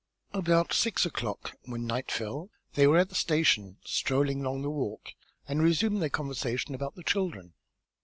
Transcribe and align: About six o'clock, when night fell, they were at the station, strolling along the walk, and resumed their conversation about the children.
About 0.33 0.73
six 0.73 1.05
o'clock, 1.05 1.53
when 1.65 1.85
night 1.85 2.09
fell, 2.09 2.49
they 2.73 2.87
were 2.87 2.97
at 2.97 3.09
the 3.09 3.13
station, 3.13 3.77
strolling 3.85 4.41
along 4.43 4.63
the 4.63 4.69
walk, 4.71 5.09
and 5.47 5.61
resumed 5.61 6.01
their 6.01 6.09
conversation 6.09 6.73
about 6.73 6.95
the 6.95 7.03
children. 7.03 7.53